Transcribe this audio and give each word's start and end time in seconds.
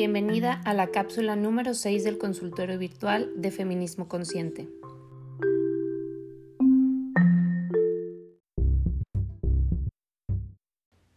Bienvenida 0.00 0.60
a 0.64 0.74
la 0.74 0.92
cápsula 0.92 1.34
número 1.34 1.74
6 1.74 2.04
del 2.04 2.18
consultorio 2.18 2.78
virtual 2.78 3.32
de 3.34 3.50
Feminismo 3.50 4.06
Consciente. 4.06 4.68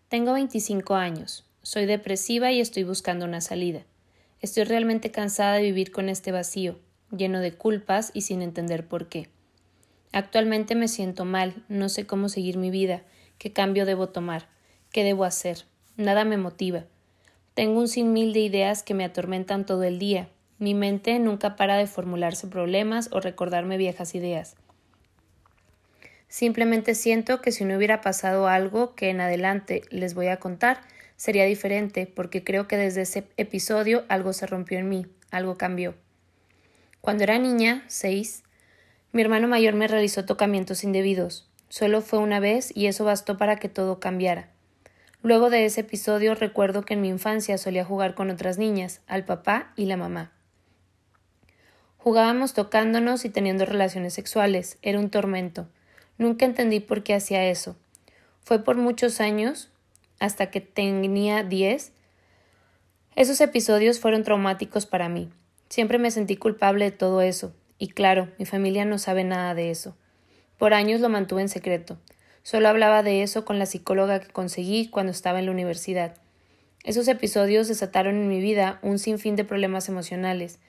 Tengo 0.07 0.33
25 0.33 0.95
años, 0.95 1.45
soy 1.61 1.85
depresiva 1.85 2.51
y 2.51 2.59
estoy 2.59 2.83
buscando 2.83 3.25
una 3.25 3.39
salida. 3.39 3.83
Estoy 4.39 4.63
realmente 4.63 5.11
cansada 5.11 5.57
de 5.57 5.61
vivir 5.61 5.91
con 5.91 6.09
este 6.09 6.31
vacío, 6.31 6.79
lleno 7.15 7.39
de 7.39 7.53
culpas 7.53 8.09
y 8.15 8.21
sin 8.21 8.41
entender 8.41 8.87
por 8.87 9.09
qué. 9.09 9.29
Actualmente 10.11 10.73
me 10.73 10.87
siento 10.87 11.23
mal, 11.23 11.63
no 11.69 11.87
sé 11.87 12.07
cómo 12.07 12.29
seguir 12.29 12.57
mi 12.57 12.71
vida, 12.71 13.03
qué 13.37 13.53
cambio 13.53 13.85
debo 13.85 14.09
tomar, 14.09 14.47
qué 14.91 15.03
debo 15.03 15.23
hacer. 15.23 15.65
Nada 15.97 16.25
me 16.25 16.37
motiva. 16.37 16.85
Tengo 17.53 17.79
un 17.81 17.89
sinmil 17.89 18.31
de 18.31 18.39
ideas 18.39 18.81
que 18.81 18.93
me 18.93 19.03
atormentan 19.03 19.65
todo 19.65 19.83
el 19.83 19.99
día. 19.99 20.29
Mi 20.57 20.73
mente 20.73 21.19
nunca 21.19 21.57
para 21.57 21.75
de 21.75 21.85
formularse 21.85 22.47
problemas 22.47 23.09
o 23.11 23.19
recordarme 23.19 23.77
viejas 23.77 24.15
ideas. 24.15 24.55
Simplemente 26.29 26.95
siento 26.95 27.41
que 27.41 27.51
si 27.51 27.65
no 27.65 27.75
hubiera 27.75 27.99
pasado 27.99 28.47
algo 28.47 28.95
que 28.95 29.09
en 29.09 29.19
adelante 29.19 29.81
les 29.89 30.13
voy 30.13 30.27
a 30.27 30.37
contar, 30.37 30.79
sería 31.17 31.43
diferente, 31.43 32.07
porque 32.07 32.41
creo 32.41 32.69
que 32.69 32.77
desde 32.77 33.01
ese 33.01 33.27
episodio 33.35 34.05
algo 34.07 34.31
se 34.31 34.47
rompió 34.47 34.79
en 34.79 34.87
mí, 34.87 35.05
algo 35.29 35.57
cambió. 35.57 35.93
Cuando 37.01 37.23
era 37.23 37.37
niña, 37.37 37.83
seis, 37.87 38.43
mi 39.11 39.21
hermano 39.21 39.49
mayor 39.49 39.73
me 39.73 39.89
realizó 39.89 40.23
tocamientos 40.23 40.85
indebidos. 40.85 41.49
Solo 41.67 42.01
fue 42.01 42.19
una 42.19 42.39
vez 42.39 42.71
y 42.73 42.85
eso 42.85 43.03
bastó 43.03 43.37
para 43.37 43.57
que 43.57 43.67
todo 43.67 43.99
cambiara. 43.99 44.47
Luego 45.23 45.49
de 45.49 45.65
ese 45.65 45.81
episodio 45.81 46.33
recuerdo 46.33 46.83
que 46.83 46.95
en 46.95 47.01
mi 47.01 47.09
infancia 47.09 47.57
solía 47.57 47.85
jugar 47.85 48.15
con 48.15 48.31
otras 48.31 48.57
niñas, 48.57 49.01
al 49.07 49.23
papá 49.23 49.71
y 49.75 49.85
la 49.85 49.97
mamá. 49.97 50.31
Jugábamos 51.97 52.55
tocándonos 52.55 53.25
y 53.25 53.29
teniendo 53.29 53.65
relaciones 53.65 54.15
sexuales. 54.15 54.79
Era 54.81 54.99
un 54.99 55.11
tormento. 55.11 55.67
Nunca 56.17 56.45
entendí 56.45 56.79
por 56.79 57.03
qué 57.03 57.13
hacía 57.13 57.45
eso. 57.45 57.75
Fue 58.43 58.63
por 58.63 58.77
muchos 58.77 59.21
años, 59.21 59.69
hasta 60.19 60.49
que 60.49 60.61
tenía 60.61 61.43
diez. 61.43 61.91
Esos 63.15 63.39
episodios 63.41 63.99
fueron 63.99 64.23
traumáticos 64.23 64.87
para 64.87 65.09
mí. 65.09 65.29
Siempre 65.69 65.99
me 65.99 66.09
sentí 66.09 66.37
culpable 66.37 66.85
de 66.85 66.91
todo 66.91 67.21
eso. 67.21 67.53
Y 67.77 67.89
claro, 67.89 68.29
mi 68.39 68.45
familia 68.45 68.85
no 68.85 68.97
sabe 68.97 69.23
nada 69.23 69.53
de 69.53 69.69
eso. 69.69 69.95
Por 70.57 70.73
años 70.73 71.01
lo 71.01 71.09
mantuve 71.09 71.41
en 71.41 71.49
secreto. 71.49 71.99
Solo 72.43 72.69
hablaba 72.69 73.03
de 73.03 73.23
eso 73.23 73.45
con 73.45 73.59
la 73.59 73.65
psicóloga 73.65 74.19
que 74.19 74.31
conseguí 74.31 74.89
cuando 74.89 75.11
estaba 75.11 75.39
en 75.39 75.45
la 75.45 75.51
universidad. 75.51 76.15
Esos 76.83 77.07
episodios 77.07 77.67
desataron 77.67 78.15
en 78.15 78.27
mi 78.27 78.41
vida 78.41 78.79
un 78.81 78.97
sinfín 78.99 79.35
de 79.35 79.43
problemas 79.43 79.87
emocionales 79.89 80.59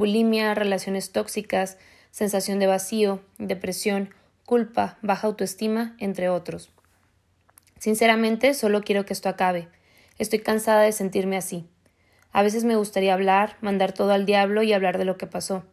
bulimia, 0.00 0.54
relaciones 0.54 1.12
tóxicas, 1.12 1.78
sensación 2.10 2.58
de 2.58 2.66
vacío, 2.66 3.20
depresión, 3.38 4.14
culpa, 4.46 4.98
baja 5.02 5.26
autoestima, 5.26 5.94
entre 5.98 6.28
otros. 6.28 6.70
Sinceramente, 7.78 8.54
solo 8.54 8.82
quiero 8.82 9.04
que 9.04 9.12
esto 9.12 9.28
acabe. 9.28 9.68
Estoy 10.18 10.40
cansada 10.40 10.82
de 10.82 10.92
sentirme 10.92 11.36
así. 11.36 11.66
A 12.32 12.42
veces 12.42 12.64
me 12.64 12.76
gustaría 12.76 13.14
hablar, 13.14 13.56
mandar 13.60 13.92
todo 13.92 14.12
al 14.12 14.26
diablo 14.26 14.62
y 14.62 14.72
hablar 14.72 14.98
de 14.98 15.04
lo 15.04 15.16
que 15.16 15.26
pasó. 15.26 15.64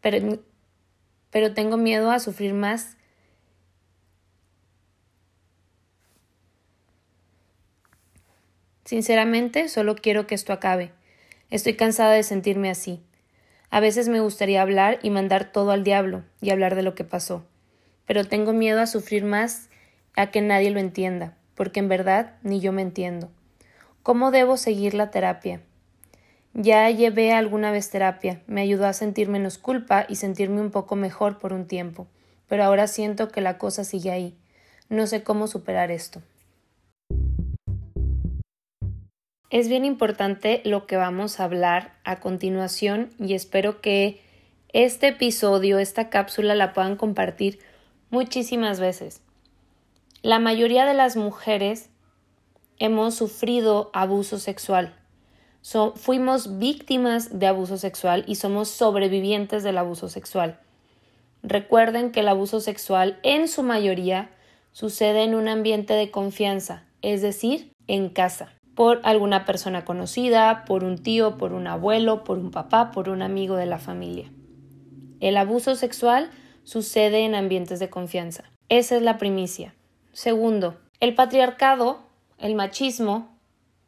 Pero, 0.00 0.38
pero 1.30 1.52
tengo 1.52 1.76
miedo 1.76 2.10
a 2.10 2.20
sufrir 2.20 2.54
más 2.54 2.96
Sinceramente, 8.84 9.68
solo 9.68 9.96
quiero 9.96 10.26
que 10.26 10.34
esto 10.34 10.52
acabe. 10.52 10.92
Estoy 11.50 11.74
cansada 11.74 12.12
de 12.12 12.22
sentirme 12.22 12.70
así. 12.70 13.02
A 13.70 13.80
veces 13.80 14.08
me 14.08 14.20
gustaría 14.20 14.60
hablar 14.60 14.98
y 15.02 15.10
mandar 15.10 15.50
todo 15.50 15.70
al 15.70 15.84
diablo 15.84 16.22
y 16.40 16.50
hablar 16.50 16.74
de 16.74 16.82
lo 16.82 16.94
que 16.94 17.04
pasó. 17.04 17.44
Pero 18.06 18.24
tengo 18.24 18.52
miedo 18.52 18.80
a 18.80 18.86
sufrir 18.86 19.24
más 19.24 19.68
a 20.16 20.30
que 20.30 20.42
nadie 20.42 20.70
lo 20.70 20.80
entienda, 20.80 21.34
porque 21.54 21.80
en 21.80 21.88
verdad 21.88 22.34
ni 22.42 22.60
yo 22.60 22.72
me 22.72 22.82
entiendo. 22.82 23.30
¿Cómo 24.02 24.30
debo 24.30 24.56
seguir 24.56 24.94
la 24.94 25.10
terapia? 25.10 25.60
Ya 26.52 26.88
llevé 26.90 27.32
alguna 27.32 27.72
vez 27.72 27.90
terapia, 27.90 28.42
me 28.46 28.60
ayudó 28.60 28.86
a 28.86 28.92
sentir 28.92 29.28
menos 29.28 29.58
culpa 29.58 30.06
y 30.08 30.16
sentirme 30.16 30.60
un 30.60 30.70
poco 30.70 30.94
mejor 30.94 31.38
por 31.38 31.52
un 31.52 31.66
tiempo, 31.66 32.06
pero 32.46 32.62
ahora 32.62 32.86
siento 32.86 33.28
que 33.30 33.40
la 33.40 33.58
cosa 33.58 33.82
sigue 33.82 34.12
ahí. 34.12 34.36
No 34.88 35.06
sé 35.08 35.24
cómo 35.24 35.48
superar 35.48 35.90
esto. 35.90 36.22
Es 39.54 39.68
bien 39.68 39.84
importante 39.84 40.62
lo 40.64 40.84
que 40.84 40.96
vamos 40.96 41.38
a 41.38 41.44
hablar 41.44 41.92
a 42.02 42.18
continuación 42.18 43.10
y 43.20 43.34
espero 43.34 43.80
que 43.80 44.20
este 44.72 45.06
episodio, 45.06 45.78
esta 45.78 46.10
cápsula 46.10 46.56
la 46.56 46.72
puedan 46.72 46.96
compartir 46.96 47.60
muchísimas 48.10 48.80
veces. 48.80 49.22
La 50.22 50.40
mayoría 50.40 50.86
de 50.86 50.94
las 50.94 51.16
mujeres 51.16 51.88
hemos 52.80 53.14
sufrido 53.14 53.90
abuso 53.92 54.40
sexual. 54.40 54.96
fuimos 55.94 56.58
víctimas 56.58 57.38
de 57.38 57.46
abuso 57.46 57.76
sexual 57.76 58.24
y 58.26 58.34
somos 58.34 58.68
sobrevivientes 58.70 59.62
del 59.62 59.78
abuso 59.78 60.08
sexual. 60.08 60.58
Recuerden 61.44 62.10
que 62.10 62.20
el 62.20 62.28
abuso 62.28 62.58
sexual 62.58 63.20
en 63.22 63.46
su 63.46 63.62
mayoría 63.62 64.30
sucede 64.72 65.22
en 65.22 65.36
un 65.36 65.46
ambiente 65.46 65.94
de 65.94 66.10
confianza, 66.10 66.82
es 67.02 67.22
decir, 67.22 67.70
en 67.86 68.08
casa 68.08 68.52
por 68.74 69.00
alguna 69.04 69.44
persona 69.44 69.84
conocida, 69.84 70.64
por 70.66 70.84
un 70.84 70.98
tío, 70.98 71.38
por 71.38 71.52
un 71.52 71.66
abuelo, 71.66 72.24
por 72.24 72.38
un 72.38 72.50
papá, 72.50 72.90
por 72.90 73.08
un 73.08 73.22
amigo 73.22 73.56
de 73.56 73.66
la 73.66 73.78
familia. 73.78 74.30
El 75.20 75.36
abuso 75.36 75.76
sexual 75.76 76.30
sucede 76.64 77.24
en 77.24 77.34
ambientes 77.34 77.78
de 77.78 77.90
confianza. 77.90 78.44
Esa 78.68 78.96
es 78.96 79.02
la 79.02 79.18
primicia. 79.18 79.74
Segundo, 80.12 80.76
el 81.00 81.14
patriarcado, 81.14 82.00
el 82.38 82.54
machismo, 82.54 83.28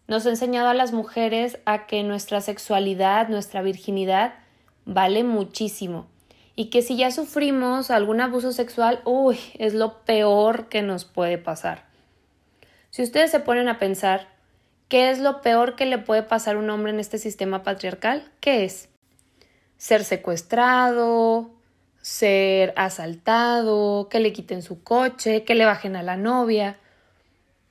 nos 0.06 0.24
ha 0.26 0.30
enseñado 0.30 0.68
a 0.68 0.74
las 0.74 0.92
mujeres 0.92 1.58
a 1.64 1.86
que 1.86 2.02
nuestra 2.04 2.40
sexualidad, 2.40 3.28
nuestra 3.28 3.62
virginidad, 3.62 4.34
vale 4.84 5.24
muchísimo. 5.24 6.06
Y 6.54 6.66
que 6.66 6.80
si 6.80 6.96
ya 6.96 7.10
sufrimos 7.10 7.90
algún 7.90 8.20
abuso 8.20 8.52
sexual, 8.52 9.00
uy, 9.04 9.38
es 9.58 9.74
lo 9.74 10.04
peor 10.04 10.68
que 10.68 10.82
nos 10.82 11.04
puede 11.04 11.38
pasar. 11.38 11.84
Si 12.90 13.02
ustedes 13.02 13.30
se 13.30 13.40
ponen 13.40 13.68
a 13.68 13.78
pensar, 13.78 14.28
¿Qué 14.88 15.10
es 15.10 15.18
lo 15.18 15.40
peor 15.40 15.74
que 15.74 15.84
le 15.84 15.98
puede 15.98 16.22
pasar 16.22 16.56
a 16.56 16.58
un 16.60 16.70
hombre 16.70 16.92
en 16.92 17.00
este 17.00 17.18
sistema 17.18 17.64
patriarcal? 17.64 18.30
¿Qué 18.40 18.64
es? 18.64 18.88
Ser 19.78 20.04
secuestrado, 20.04 21.50
ser 22.00 22.72
asaltado, 22.76 24.08
que 24.08 24.20
le 24.20 24.32
quiten 24.32 24.62
su 24.62 24.84
coche, 24.84 25.42
que 25.42 25.56
le 25.56 25.64
bajen 25.64 25.96
a 25.96 26.04
la 26.04 26.16
novia. 26.16 26.76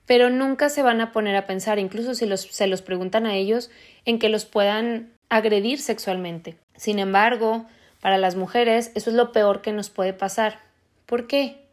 Pero 0.06 0.30
nunca 0.30 0.68
se 0.68 0.84
van 0.84 1.00
a 1.00 1.14
poner 1.14 1.38
a 1.38 1.48
pensar, 1.48 1.80
incluso 1.80 2.16
si 2.16 2.28
se 2.38 2.68
los 2.68 2.82
preguntan 2.82 3.26
a 3.26 3.36
ellos, 3.36 3.72
en 4.04 4.20
que 4.20 4.28
los 4.28 4.44
puedan 4.44 5.14
agredir 5.30 5.80
sexualmente. 5.80 6.58
Sin 6.76 7.00
embargo, 7.00 7.66
para 8.02 8.18
las 8.18 8.36
mujeres 8.36 8.92
eso 8.94 9.10
es 9.10 9.16
lo 9.16 9.32
peor 9.32 9.62
que 9.62 9.72
nos 9.72 9.90
puede 9.90 10.12
pasar. 10.12 10.60
¿Por 11.06 11.28
qué? 11.28 11.65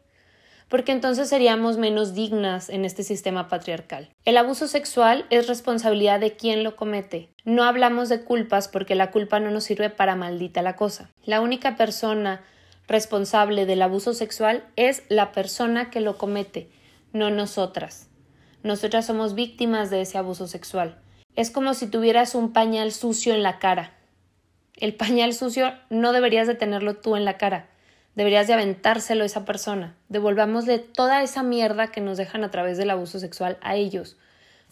Porque 0.73 0.91
entonces 0.91 1.29
seríamos 1.29 1.77
menos 1.77 2.15
dignas 2.15 2.67
en 2.67 2.83
este 2.83 3.03
sistema 3.03 3.47
patriarcal. 3.47 4.09
El 4.25 4.37
abuso 4.37 4.67
sexual 4.67 5.27
es 5.29 5.45
responsabilidad 5.45 6.19
de 6.19 6.35
quien 6.35 6.63
lo 6.63 6.75
comete. 6.75 7.29
No 7.45 7.63
hablamos 7.63 8.09
de 8.09 8.23
culpas 8.23 8.69
porque 8.69 8.95
la 8.95 9.11
culpa 9.11 9.39
no 9.39 9.51
nos 9.51 9.65
sirve 9.65 9.91
para 9.91 10.15
maldita 10.15 10.63
la 10.63 10.75
cosa. 10.75 11.11
La 11.25 11.41
única 11.41 11.75
persona 11.75 12.41
responsable 12.87 13.67
del 13.67 13.83
abuso 13.83 14.15
sexual 14.15 14.65
es 14.75 15.03
la 15.09 15.31
persona 15.31 15.91
que 15.91 16.01
lo 16.01 16.17
comete, 16.17 16.71
no 17.11 17.29
nosotras. 17.29 18.09
Nosotras 18.63 19.05
somos 19.05 19.35
víctimas 19.35 19.91
de 19.91 20.01
ese 20.01 20.17
abuso 20.17 20.47
sexual. 20.47 20.99
Es 21.35 21.51
como 21.51 21.75
si 21.75 21.85
tuvieras 21.85 22.33
un 22.33 22.51
pañal 22.51 22.91
sucio 22.93 23.35
en 23.35 23.43
la 23.43 23.59
cara. 23.59 23.93
El 24.75 24.95
pañal 24.95 25.35
sucio 25.35 25.71
no 25.91 26.13
deberías 26.13 26.47
de 26.47 26.55
tenerlo 26.55 26.95
tú 26.95 27.15
en 27.15 27.25
la 27.25 27.37
cara 27.37 27.69
deberías 28.15 28.47
de 28.47 28.53
aventárselo 28.53 29.23
a 29.23 29.25
esa 29.25 29.45
persona. 29.45 29.95
Devolvámosle 30.09 30.79
toda 30.79 31.23
esa 31.23 31.43
mierda 31.43 31.87
que 31.87 32.01
nos 32.01 32.17
dejan 32.17 32.43
a 32.43 32.51
través 32.51 32.77
del 32.77 32.89
abuso 32.89 33.19
sexual 33.19 33.57
a 33.61 33.75
ellos. 33.75 34.17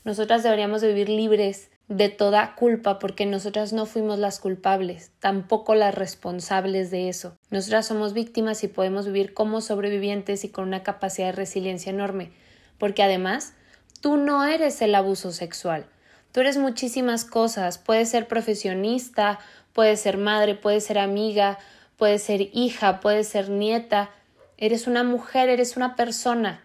Nosotras 0.04 0.44
deberíamos 0.44 0.82
de 0.82 0.90
vivir 0.90 1.10
libres 1.10 1.70
de 1.88 2.08
toda 2.08 2.56
culpa 2.56 3.00
porque 3.00 3.26
nosotras 3.26 3.74
no 3.74 3.86
fuimos 3.86 4.18
las 4.18 4.40
culpables, 4.40 5.12
tampoco 5.20 5.76
las 5.76 5.94
responsables 5.94 6.90
de 6.90 7.10
eso. 7.10 7.36
Nosotras 7.50 7.86
somos 7.86 8.14
víctimas 8.14 8.64
y 8.64 8.70
podemos 8.70 9.06
vivir 9.06 9.34
como 9.34 9.60
sobrevivientes 9.60 10.46
y 10.46 10.50
con 10.50 10.68
una 10.68 10.84
capacidad 10.84 11.28
de 11.28 11.34
resiliencia 11.34 11.90
enorme, 11.90 12.32
porque 12.78 13.04
además 13.04 13.54
tú 14.00 14.16
no 14.16 14.46
eres 14.46 14.82
el 14.82 14.96
abuso 14.96 15.32
sexual. 15.32 15.86
Tú 16.32 16.40
eres 16.40 16.58
muchísimas 16.58 17.26
cosas, 17.26 17.78
puedes 17.78 18.10
ser 18.10 18.30
profesionista, 18.30 19.40
puedes 19.74 20.00
ser 20.00 20.18
madre, 20.18 20.56
puedes 20.56 20.86
ser 20.86 20.98
amiga, 20.98 21.60
puedes 22.02 22.24
ser 22.24 22.50
hija, 22.54 23.00
puedes 23.00 23.28
ser 23.28 23.52
nieta, 23.52 24.10
eres 24.58 24.88
una 24.88 25.04
mujer, 25.04 25.50
eres 25.50 25.78
una 25.78 25.96
persona. 25.96 26.64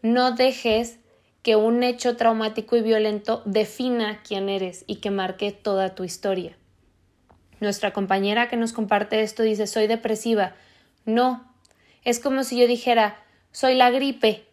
No 0.00 0.30
dejes 0.30 0.98
que 1.42 1.54
un 1.54 1.82
hecho 1.82 2.16
traumático 2.16 2.74
y 2.74 2.80
violento 2.80 3.42
defina 3.44 4.22
quién 4.26 4.48
eres 4.48 4.84
y 4.86 5.02
que 5.02 5.10
marque 5.10 5.52
toda 5.52 5.94
tu 5.94 6.02
historia. 6.02 6.56
Nuestra 7.60 7.92
compañera 7.92 8.48
que 8.48 8.56
nos 8.56 8.72
comparte 8.72 9.20
esto 9.20 9.42
dice 9.42 9.66
soy 9.66 9.86
depresiva. 9.86 10.54
No, 11.04 11.44
es 12.02 12.18
como 12.18 12.42
si 12.42 12.58
yo 12.58 12.66
dijera 12.66 13.18
soy 13.52 13.74
la 13.74 13.90
gripe. 13.90 14.46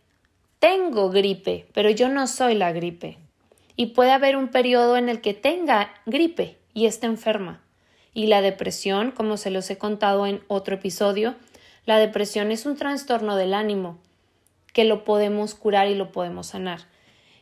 Tengo 0.59 1.09
gripe, 1.09 1.67
pero 1.73 1.89
yo 1.89 2.09
no 2.09 2.27
soy 2.27 2.55
la 2.55 2.73
gripe. 2.73 3.17
Y 3.77 3.85
puede 3.85 4.11
haber 4.11 4.35
un 4.35 4.49
periodo 4.49 4.97
en 4.97 5.07
el 5.07 5.21
que 5.21 5.33
tenga 5.33 5.89
gripe 6.05 6.57
y 6.73 6.87
esté 6.87 7.05
enferma. 7.05 7.61
Y 8.13 8.27
la 8.27 8.41
depresión, 8.41 9.11
como 9.11 9.37
se 9.37 9.51
los 9.51 9.69
he 9.69 9.77
contado 9.77 10.27
en 10.27 10.41
otro 10.47 10.75
episodio, 10.75 11.35
la 11.85 11.97
depresión 11.97 12.51
es 12.51 12.65
un 12.65 12.75
trastorno 12.75 13.35
del 13.35 13.53
ánimo 13.53 13.97
que 14.73 14.85
lo 14.85 15.03
podemos 15.03 15.55
curar 15.55 15.87
y 15.87 15.95
lo 15.95 16.11
podemos 16.11 16.47
sanar. 16.47 16.81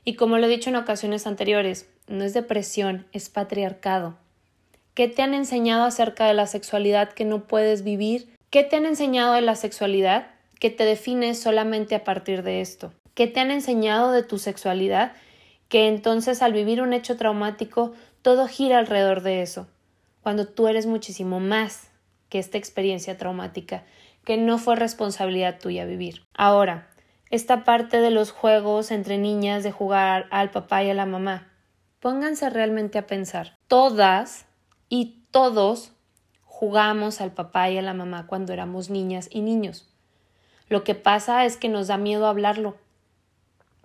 Y 0.06 0.16
como 0.16 0.38
lo 0.38 0.45
he 0.45 0.50
dicho 0.50 0.69
en 0.69 0.75
ocasiones 0.75 1.27
anteriores, 1.27 1.89
no 2.07 2.24
es 2.24 2.33
depresión, 2.33 3.06
es 3.12 3.30
patriarcado. 3.30 4.16
¿Qué 4.94 5.07
te 5.07 5.21
han 5.21 5.33
enseñado 5.33 5.83
acerca 5.83 6.25
de 6.25 6.33
la 6.33 6.48
sexualidad 6.48 7.13
que 7.13 7.25
no 7.25 7.48
puedes 7.48 7.83
vivir? 7.83 8.30
¿Qué 8.50 8.63
te 8.63 8.75
han 8.75 8.86
enseñado 8.86 9.33
de 9.33 9.42
la 9.42 9.56
sexualidad 9.56 10.27
que 10.60 10.69
te 10.69 10.83
defines 10.83 11.39
solamente 11.39 11.95
a 11.95 12.04
partir 12.04 12.44
de 12.44 12.62
esto? 12.62 12.92
¿Qué 13.13 13.27
te 13.27 13.39
han 13.39 13.51
enseñado 13.51 14.12
de 14.12 14.24
tu 14.24 14.39
sexualidad 14.39 15.13
que 15.68 15.88
entonces 15.88 16.42
al 16.42 16.54
vivir 16.54 16.81
un 16.81 16.94
hecho 16.94 17.15
traumático 17.15 17.94
todo 18.22 18.48
gira 18.48 18.80
alrededor 18.80 19.22
de 19.22 19.42
eso? 19.42 19.68
Cuando 20.21 20.48
tú 20.48 20.68
eres 20.68 20.86
muchísimo 20.86 21.39
más 21.39 21.89
que 22.30 22.39
esta 22.39 22.57
experiencia 22.57 23.18
traumática 23.18 23.83
que 24.24 24.38
no 24.38 24.57
fue 24.57 24.75
responsabilidad 24.75 25.60
tuya 25.60 25.86
vivir. 25.86 26.21
Ahora, 26.33 26.89
esta 27.30 27.63
parte 27.63 28.00
de 28.00 28.12
los 28.12 28.31
juegos 28.31 28.92
entre 28.92 29.18
niñas 29.18 29.63
de 29.63 29.71
jugar 29.71 30.27
al 30.31 30.51
papá 30.51 30.83
y 30.83 30.89
a 30.89 30.94
la 30.94 31.06
mamá. 31.06 31.48
Pónganse 32.00 32.50
realmente 32.50 32.98
a 32.98 33.07
pensar. 33.07 33.57
Todas 33.68 34.45
y 34.88 35.25
todos 35.31 35.94
jugamos 36.44 37.22
al 37.22 37.31
papá 37.31 37.69
y 37.69 37.77
a 37.77 37.81
la 37.81 37.94
mamá 37.94 38.27
cuando 38.27 38.54
éramos 38.54 38.89
niñas 38.89 39.30
y 39.31 39.42
niños. 39.42 39.89
Lo 40.69 40.83
que 40.83 40.95
pasa 40.95 41.45
es 41.45 41.57
que 41.57 41.69
nos 41.69 41.88
da 41.88 41.98
miedo 41.98 42.27
hablarlo. 42.27 42.77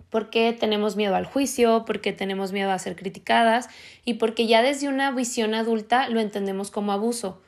Porque 0.09 0.53
tenemos 0.53 0.95
miedo 0.95 1.15
al 1.15 1.25
juicio, 1.25 1.83
porque 1.85 2.13
tenemos 2.13 2.51
miedo 2.51 2.71
a 2.71 2.79
ser 2.79 2.95
criticadas 2.95 3.67
y 4.03 4.15
porque 4.15 4.47
ya 4.47 4.61
desde 4.61 4.87
una 4.87 5.11
visión 5.11 5.53
adulta 5.53 6.07
lo 6.09 6.19
entendemos 6.19 6.71
como 6.71 6.91
abuso, 6.91 7.41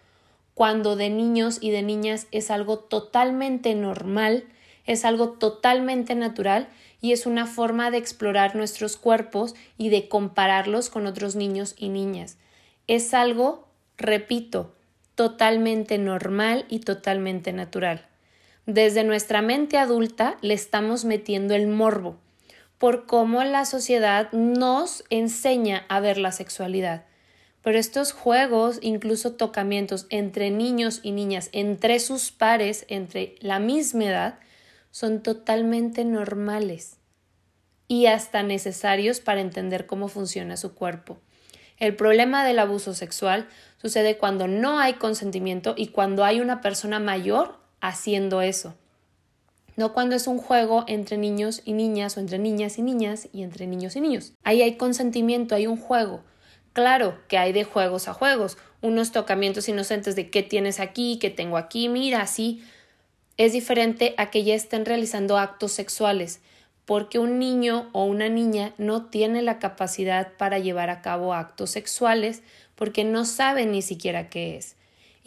cuando 0.53 0.95
de 0.95 1.09
niños 1.09 1.59
y 1.61 1.71
de 1.71 1.83
niñas 1.83 2.27
es 2.31 2.51
algo 2.51 2.79
totalmente 2.79 3.75
normal 3.75 4.45
es 4.87 5.03
algo 5.05 5.31
totalmente 5.31 6.15
natural 6.15 6.69
y 7.01 7.11
es 7.11 7.27
una 7.27 7.45
forma 7.45 7.91
de 7.91 7.97
explorar 7.97 8.55
nuestros 8.55 8.97
cuerpos 8.97 9.53
y 9.77 9.89
de 9.89 10.07
compararlos 10.07 10.89
con 10.89 11.05
otros 11.05 11.35
niños 11.35 11.75
y 11.77 11.89
niñas. 11.89 12.37
Es 12.87 13.13
algo, 13.13 13.67
repito, 13.97 14.73
totalmente 15.13 15.97
normal 15.97 16.65
y 16.69 16.79
totalmente 16.79 17.51
natural. 17.51 18.07
Desde 18.65 19.03
nuestra 19.03 19.41
mente 19.41 19.77
adulta 19.77 20.37
le 20.41 20.53
estamos 20.53 21.05
metiendo 21.05 21.53
el 21.53 21.67
morbo 21.67 22.17
por 22.77 23.05
cómo 23.05 23.43
la 23.43 23.65
sociedad 23.65 24.31
nos 24.31 25.03
enseña 25.09 25.85
a 25.89 25.99
ver 25.99 26.17
la 26.17 26.31
sexualidad. 26.31 27.05
Pero 27.63 27.79
estos 27.79 28.13
juegos, 28.13 28.79
incluso 28.81 29.33
tocamientos 29.33 30.05
entre 30.09 30.51
niños 30.51 30.99
y 31.03 31.11
niñas, 31.11 31.49
entre 31.51 31.99
sus 31.99 32.31
pares, 32.31 32.85
entre 32.87 33.35
la 33.39 33.59
misma 33.59 34.05
edad, 34.05 34.39
son 34.91 35.21
totalmente 35.21 36.05
normales 36.05 36.97
y 37.87 38.05
hasta 38.05 38.43
necesarios 38.43 39.19
para 39.19 39.41
entender 39.41 39.85
cómo 39.85 40.07
funciona 40.07 40.57
su 40.57 40.73
cuerpo. 40.75 41.17
El 41.77 41.95
problema 41.95 42.45
del 42.45 42.59
abuso 42.59 42.93
sexual 42.93 43.47
sucede 43.81 44.17
cuando 44.17 44.47
no 44.47 44.79
hay 44.79 44.93
consentimiento 44.93 45.75
y 45.77 45.87
cuando 45.87 46.23
hay 46.23 46.41
una 46.41 46.61
persona 46.61 46.99
mayor 46.99 47.59
haciendo 47.81 48.41
eso. 48.41 48.75
No 49.77 49.93
cuando 49.93 50.15
es 50.15 50.27
un 50.27 50.39
juego 50.39 50.83
entre 50.87 51.17
niños 51.17 51.61
y 51.63 51.73
niñas 51.73 52.17
o 52.17 52.19
entre 52.19 52.39
niñas 52.39 52.79
y 52.79 52.81
niñas 52.81 53.29
y 53.31 53.43
entre 53.43 53.67
niños 53.67 53.95
y 53.95 54.01
niños. 54.01 54.33
Ahí 54.43 54.63
hay 54.63 54.75
consentimiento, 54.75 55.55
hay 55.55 55.67
un 55.67 55.77
juego. 55.77 56.23
Claro 56.73 57.17
que 57.27 57.37
hay 57.37 57.53
de 57.53 57.63
juegos 57.63 58.07
a 58.07 58.13
juegos, 58.13 58.57
unos 58.81 59.11
tocamientos 59.11 59.69
inocentes 59.69 60.15
de 60.15 60.29
qué 60.29 60.43
tienes 60.43 60.79
aquí, 60.79 61.19
qué 61.19 61.29
tengo 61.29 61.57
aquí, 61.57 61.89
mira, 61.89 62.21
así, 62.21 62.63
es 63.37 63.53
diferente 63.53 64.15
a 64.17 64.31
que 64.31 64.43
ya 64.43 64.55
estén 64.55 64.83
realizando 64.83 65.37
actos 65.37 65.71
sexuales, 65.71 66.41
porque 66.85 67.19
un 67.19 67.37
niño 67.37 67.89
o 67.93 68.05
una 68.05 68.29
niña 68.29 68.73
no 68.77 69.05
tiene 69.05 69.43
la 69.43 69.59
capacidad 69.59 70.33
para 70.37 70.57
llevar 70.57 70.89
a 70.89 71.01
cabo 71.01 71.33
actos 71.33 71.69
sexuales 71.69 72.41
porque 72.75 73.03
no 73.03 73.25
sabe 73.25 73.65
ni 73.65 73.81
siquiera 73.81 74.29
qué 74.29 74.57
es. 74.57 74.75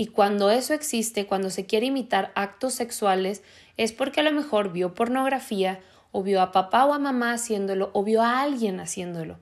Y 0.01 0.07
cuando 0.07 0.51
eso 0.51 0.73
existe, 0.73 1.27
cuando 1.27 1.51
se 1.51 1.67
quiere 1.67 1.85
imitar 1.85 2.33
actos 2.35 2.73
sexuales, 2.73 3.43
es 3.77 3.93
porque 3.93 4.21
a 4.21 4.23
lo 4.23 4.33
mejor 4.33 4.73
vio 4.73 4.95
pornografía 4.95 5.79
o 6.11 6.23
vio 6.23 6.41
a 6.41 6.53
papá 6.53 6.87
o 6.87 6.95
a 6.95 6.99
mamá 6.99 7.35
haciéndolo 7.35 7.91
o 7.93 8.03
vio 8.03 8.23
a 8.23 8.41
alguien 8.41 8.81
haciéndolo. 8.81 9.37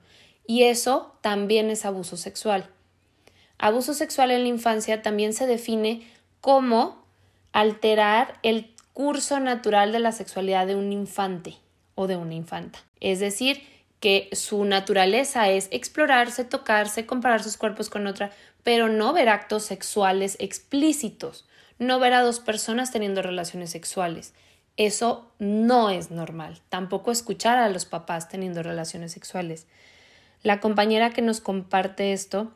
Y 0.45 0.63
eso 0.63 1.15
también 1.21 1.69
es 1.69 1.85
abuso 1.85 2.17
sexual. 2.17 2.69
Abuso 3.57 3.93
sexual 3.93 4.31
en 4.31 4.41
la 4.41 4.49
infancia 4.49 5.01
también 5.01 5.31
se 5.31 5.47
define 5.47 6.05
como 6.41 7.05
alterar 7.53 8.37
el 8.43 8.75
curso 8.91 9.39
natural 9.39 9.93
de 9.93 9.99
la 9.99 10.11
sexualidad 10.11 10.67
de 10.67 10.75
un 10.75 10.91
infante 10.91 11.55
o 11.95 12.05
de 12.05 12.17
una 12.17 12.33
infanta. 12.33 12.79
Es 12.99 13.21
decir, 13.21 13.63
que 13.99 14.29
su 14.31 14.63
naturaleza 14.63 15.49
es 15.49 15.67
explorarse, 15.71 16.45
tocarse, 16.45 17.05
comparar 17.05 17.43
sus 17.43 17.57
cuerpos 17.57 17.89
con 17.89 18.07
otra, 18.07 18.31
pero 18.63 18.89
no 18.89 19.13
ver 19.13 19.29
actos 19.29 19.63
sexuales 19.63 20.35
explícitos, 20.39 21.45
no 21.77 21.99
ver 21.99 22.13
a 22.13 22.21
dos 22.21 22.39
personas 22.39 22.91
teniendo 22.91 23.21
relaciones 23.21 23.69
sexuales. 23.69 24.33
Eso 24.77 25.29
no 25.39 25.89
es 25.89 26.11
normal. 26.11 26.61
Tampoco 26.69 27.11
escuchar 27.11 27.57
a 27.57 27.69
los 27.69 27.85
papás 27.85 28.29
teniendo 28.29 28.63
relaciones 28.63 29.11
sexuales. 29.11 29.67
La 30.43 30.59
compañera 30.59 31.09
que 31.09 31.21
nos 31.21 31.41
comparte 31.41 32.13
esto, 32.13 32.51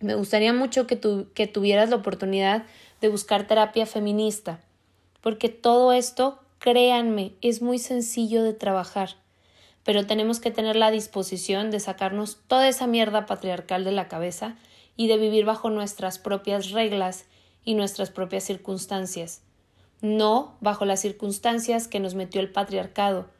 me 0.00 0.14
gustaría 0.14 0.52
mucho 0.52 0.86
que, 0.86 1.00
que 1.34 1.46
tuvieras 1.46 1.88
la 1.88 1.96
oportunidad 1.96 2.64
de 3.00 3.08
buscar 3.08 3.46
terapia 3.46 3.86
feminista, 3.86 4.60
porque 5.20 5.48
todo 5.48 5.92
esto, 5.92 6.38
créanme, 6.58 7.32
es 7.40 7.62
muy 7.62 7.78
sencillo 7.78 8.42
de 8.42 8.52
trabajar, 8.52 9.16
pero 9.84 10.06
tenemos 10.06 10.40
que 10.40 10.50
tener 10.50 10.76
la 10.76 10.90
disposición 10.90 11.70
de 11.70 11.80
sacarnos 11.80 12.38
toda 12.46 12.68
esa 12.68 12.86
mierda 12.86 13.24
patriarcal 13.24 13.84
de 13.84 13.92
la 13.92 14.08
cabeza 14.08 14.56
y 14.98 15.06
de 15.06 15.16
vivir 15.16 15.46
bajo 15.46 15.70
nuestras 15.70 16.18
propias 16.18 16.72
reglas 16.72 17.24
y 17.64 17.74
nuestras 17.74 18.10
propias 18.10 18.42
circunstancias, 18.42 19.42
no 20.02 20.56
bajo 20.60 20.84
las 20.84 21.00
circunstancias 21.00 21.86
que 21.86 22.00
nos 22.00 22.16
metió 22.16 22.40
el 22.40 22.50
patriarcado, 22.50 23.30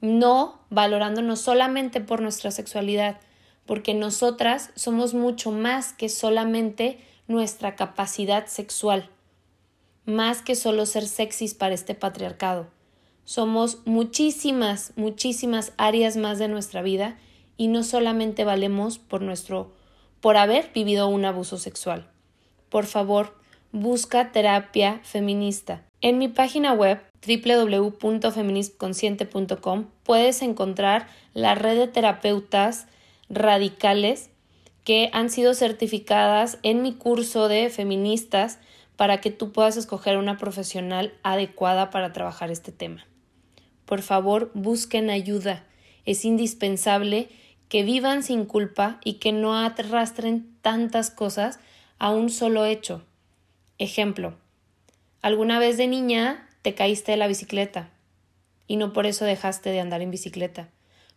no 0.00 0.62
valorándonos 0.70 1.38
solamente 1.38 2.00
por 2.00 2.22
nuestra 2.22 2.50
sexualidad, 2.50 3.20
porque 3.66 3.92
nosotras 3.92 4.70
somos 4.74 5.12
mucho 5.12 5.52
más 5.52 5.92
que 5.92 6.08
solamente 6.08 6.98
nuestra 7.28 7.76
capacidad 7.76 8.46
sexual, 8.46 9.10
más 10.06 10.40
que 10.40 10.56
solo 10.56 10.86
ser 10.86 11.06
sexys 11.06 11.52
para 11.52 11.74
este 11.74 11.94
patriarcado. 11.94 12.68
Somos 13.24 13.86
muchísimas, 13.86 14.94
muchísimas 14.96 15.74
áreas 15.76 16.16
más 16.16 16.38
de 16.38 16.48
nuestra 16.48 16.80
vida 16.80 17.18
y 17.58 17.68
no 17.68 17.82
solamente 17.82 18.44
valemos 18.44 18.98
por 18.98 19.20
nuestro 19.20 19.74
por 20.22 20.38
haber 20.38 20.70
vivido 20.72 21.08
un 21.08 21.26
abuso 21.26 21.58
sexual. 21.58 22.08
Por 22.70 22.86
favor, 22.86 23.36
busca 23.72 24.32
terapia 24.32 25.00
feminista. 25.02 25.82
En 26.00 26.16
mi 26.16 26.28
página 26.28 26.72
web 26.72 27.02
www.feministconsciente.com 27.26 29.84
puedes 30.04 30.40
encontrar 30.42 31.08
la 31.34 31.54
red 31.54 31.76
de 31.76 31.88
terapeutas 31.88 32.86
radicales 33.28 34.30
que 34.84 35.10
han 35.12 35.28
sido 35.28 35.52
certificadas 35.54 36.58
en 36.62 36.80
mi 36.82 36.94
curso 36.94 37.48
de 37.48 37.68
feministas 37.68 38.60
para 38.96 39.20
que 39.20 39.30
tú 39.30 39.52
puedas 39.52 39.76
escoger 39.76 40.16
una 40.18 40.38
profesional 40.38 41.12
adecuada 41.22 41.90
para 41.90 42.12
trabajar 42.12 42.50
este 42.50 42.72
tema. 42.72 43.06
Por 43.86 44.02
favor, 44.02 44.50
busquen 44.54 45.10
ayuda. 45.10 45.64
Es 46.04 46.24
indispensable 46.24 47.28
que 47.72 47.84
vivan 47.84 48.22
sin 48.22 48.44
culpa 48.44 49.00
y 49.02 49.14
que 49.14 49.32
no 49.32 49.56
arrastren 49.56 50.54
tantas 50.60 51.10
cosas 51.10 51.58
a 51.98 52.10
un 52.10 52.28
solo 52.28 52.66
hecho. 52.66 53.02
Ejemplo, 53.78 54.34
alguna 55.22 55.58
vez 55.58 55.78
de 55.78 55.86
niña 55.86 56.46
te 56.60 56.74
caíste 56.74 57.12
de 57.12 57.16
la 57.16 57.28
bicicleta 57.28 57.88
y 58.66 58.76
no 58.76 58.92
por 58.92 59.06
eso 59.06 59.24
dejaste 59.24 59.70
de 59.70 59.80
andar 59.80 60.02
en 60.02 60.10
bicicleta. 60.10 60.68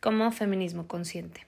como 0.01 0.33
Feminismo 0.33 0.89
Consciente. 0.89 1.47